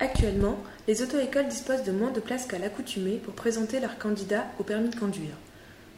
Actuellement, 0.00 0.56
les 0.86 1.02
auto-écoles 1.02 1.48
disposent 1.48 1.82
de 1.82 1.90
moins 1.90 2.12
de 2.12 2.20
places 2.20 2.46
qu'à 2.46 2.58
l'accoutumée 2.58 3.16
pour 3.16 3.34
présenter 3.34 3.80
leurs 3.80 3.98
candidats 3.98 4.46
au 4.60 4.62
permis 4.62 4.90
de 4.90 4.96
conduire. 4.98 5.34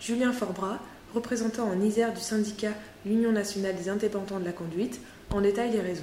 Julien 0.01 0.33
Forbras, 0.33 0.79
représentant 1.15 1.69
en 1.69 1.81
Isère 1.81 2.15
du 2.15 2.21
syndicat 2.21 2.73
l'Union 3.05 3.33
nationale 3.33 3.77
des 3.77 3.91
indépendants 3.91 4.41
de 4.41 4.45
la 4.45 4.53
conduite, 4.53 5.01
en 5.31 5.43
détaille 5.43 5.73
les 5.73 5.81
raisons. 5.81 6.03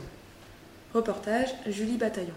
Reportage 0.94 1.50
Julie 1.66 1.98
Bataillon. 1.98 2.34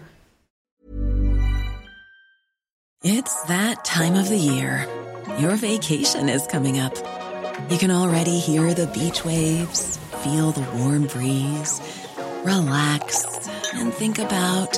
You 7.69 7.77
can 7.77 7.91
already 7.91 8.39
hear 8.39 8.73
the 8.73 8.87
beach 8.87 9.23
waves, 9.23 9.97
feel 10.23 10.51
the 10.51 10.65
warm 10.75 11.05
breeze, 11.05 11.79
relax, 12.43 13.25
and 13.73 13.93
think 13.93 14.19
about 14.19 14.77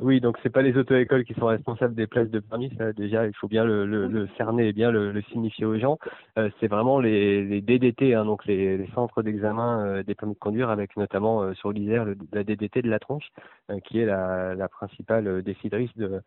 Oui, 0.00 0.20
donc 0.20 0.38
c'est 0.44 0.50
pas 0.50 0.62
les 0.62 0.76
auto-écoles 0.76 1.24
qui 1.24 1.34
sont 1.34 1.46
responsables 1.46 1.96
des 1.96 2.06
places 2.06 2.30
de 2.30 2.38
permis. 2.38 2.72
Ça, 2.78 2.92
déjà, 2.92 3.26
il 3.26 3.34
faut 3.34 3.48
bien 3.48 3.64
le, 3.64 4.28
cerner 4.36 4.68
et 4.68 4.72
bien 4.72 4.92
le, 4.92 5.20
signifier 5.32 5.64
aux 5.66 5.76
gens. 5.76 5.98
Euh, 6.38 6.50
c'est 6.60 6.68
vraiment 6.68 7.00
les, 7.00 7.44
les 7.44 7.60
DDT, 7.60 8.14
hein, 8.14 8.24
donc 8.24 8.46
les, 8.46 8.88
centres 8.94 9.22
d'examen 9.22 9.84
euh, 9.84 10.02
des 10.04 10.14
permis 10.14 10.34
de 10.34 10.38
conduire, 10.38 10.70
avec 10.70 10.96
notamment 10.96 11.42
euh, 11.42 11.52
sur 11.54 11.72
l'Isère 11.72 12.06
la 12.32 12.44
DDT 12.44 12.82
de 12.82 12.88
la 12.88 13.00
tronche, 13.00 13.28
qui 13.86 13.98
est 13.98 14.06
la, 14.06 14.68
principale 14.68 15.42
déciderise 15.42 15.90
de, 15.96 16.22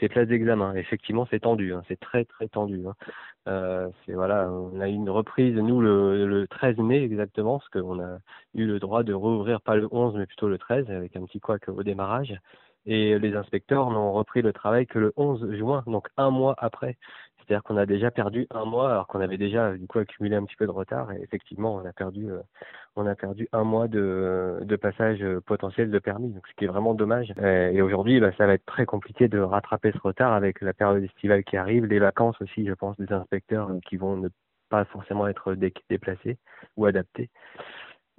ces 0.00 0.08
places 0.08 0.28
d'examen. 0.28 0.74
Effectivement, 0.74 1.26
c'est 1.30 1.40
tendu, 1.40 1.74
hein, 1.74 1.82
c'est 1.88 2.00
très 2.00 2.24
très 2.24 2.48
tendu. 2.48 2.82
Hein. 2.86 3.90
C'est 4.06 4.14
voilà, 4.14 4.50
on 4.50 4.80
a 4.80 4.88
eu 4.88 4.92
une 4.92 5.10
reprise 5.10 5.54
nous 5.56 5.82
le, 5.82 6.26
le 6.26 6.46
13 6.46 6.78
mai 6.78 7.02
exactement, 7.02 7.58
parce 7.58 7.68
qu'on 7.68 8.00
a 8.00 8.18
eu 8.54 8.64
le 8.64 8.78
droit 8.78 9.02
de 9.02 9.12
rouvrir 9.12 9.60
pas 9.60 9.76
le 9.76 9.86
11 9.90 10.14
mais 10.16 10.26
plutôt 10.26 10.48
le 10.48 10.56
13 10.56 10.90
avec 10.90 11.14
un 11.16 11.24
petit 11.26 11.40
couac 11.40 11.68
au 11.68 11.82
démarrage 11.82 12.34
et 12.86 13.18
les 13.18 13.34
inspecteurs 13.36 13.90
n'ont 13.90 14.12
repris 14.12 14.42
le 14.42 14.52
travail 14.52 14.86
que 14.86 14.98
le 14.98 15.12
11 15.16 15.52
juin, 15.56 15.84
donc 15.86 16.08
un 16.16 16.30
mois 16.30 16.54
après. 16.58 16.96
C'est-à-dire 17.38 17.62
qu'on 17.64 17.76
a 17.76 17.86
déjà 17.86 18.10
perdu 18.10 18.46
un 18.50 18.64
mois 18.64 18.90
alors 18.90 19.06
qu'on 19.08 19.20
avait 19.20 19.36
déjà 19.36 19.72
du 19.76 19.86
coup 19.86 19.98
accumulé 19.98 20.36
un 20.36 20.44
petit 20.44 20.56
peu 20.56 20.66
de 20.66 20.70
retard. 20.70 21.12
Et 21.12 21.20
effectivement 21.22 21.74
on 21.74 21.84
a 21.84 21.92
perdu 21.92 22.30
euh, 22.30 22.40
on 22.94 23.06
a 23.06 23.14
perdu 23.16 23.48
un 23.52 23.64
mois 23.64 23.88
de, 23.88 24.60
de 24.62 24.76
passage 24.76 25.24
potentiel 25.46 25.90
de 25.90 25.98
permis. 25.98 26.32
Donc 26.32 26.46
ce 26.46 26.54
qui 26.54 26.64
est 26.64 26.68
vraiment 26.68 26.94
dommage. 26.94 27.32
Et 27.40 27.82
aujourd'hui 27.82 28.20
bah, 28.20 28.30
ça 28.38 28.46
va 28.46 28.54
être 28.54 28.66
très 28.66 28.86
compliqué 28.86 29.28
de 29.28 29.40
rattraper 29.40 29.92
ce 29.92 29.98
retard 29.98 30.32
avec 30.32 30.60
la 30.60 30.72
période 30.72 31.02
estivale 31.02 31.44
qui 31.44 31.56
arrive 31.56 31.86
les 31.86 31.98
vacances 31.98 32.40
aussi 32.40 32.66
je 32.66 32.74
pense 32.74 32.96
des 32.96 33.12
inspecteurs 33.12 33.70
qui 33.88 33.96
vont 33.96 34.16
ne 34.16 34.28
pas 34.68 34.84
forcément 34.86 35.26
être 35.26 35.54
déplacés 35.54 36.38
ou 36.76 36.86
adaptés 36.86 37.28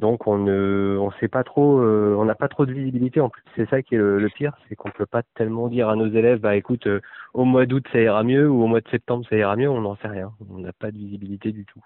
donc 0.04 0.28
on 0.28 0.38
ne 0.38 0.98
on 1.00 1.12
sait 1.22 1.30
pas 1.30 1.46
trop 1.46 1.80
euh, 1.80 2.14
on 2.20 2.26
n'a 2.26 2.36
pas 2.36 2.50
trop 2.50 2.66
de 2.66 2.74
visibilité 2.74 3.22
en 3.22 3.30
plus 3.30 3.42
c'est 3.56 3.70
ça 3.70 3.82
qui 3.82 3.96
est 3.96 3.98
le, 3.98 4.30
pire 4.36 4.54
c'est 4.68 4.76
qu'on 4.76 4.92
peut 4.92 5.06
pas 5.06 5.24
tellement 5.36 5.70
dire 5.70 5.88
à 5.88 5.96
nos 5.96 6.08
élèves 6.08 6.42
bah 6.42 6.58
écoute 6.58 6.88
euh, 6.88 7.00
au 7.34 7.46
mois 7.46 7.66
d'août 7.66 7.86
ça 7.94 8.02
ira 8.02 8.22
mieux 8.22 8.50
ou 8.50 8.64
au 8.64 8.68
mois 8.68 8.82
de 8.82 8.90
septembre 8.90 9.26
ça 9.30 9.38
ira 9.38 9.56
mieux 9.56 9.70
on 9.70 9.80
n'en 9.80 9.96
sait 9.96 10.10
rien 10.10 10.34
on 10.50 10.60
n'a 10.60 10.74
pas 10.74 10.92
de 10.92 10.98
visibilité 10.98 11.54
du 11.54 11.64
tout 11.64 11.82